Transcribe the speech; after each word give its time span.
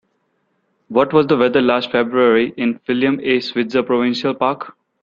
What 0.87 1.13
was 1.13 1.27
the 1.27 1.37
weather 1.37 1.61
last 1.61 1.91
February 1.91 2.55
in 2.57 2.79
William 2.87 3.19
A. 3.21 3.39
Switzer 3.39 3.83
Provincial 3.83 4.33
Park? 4.33 4.75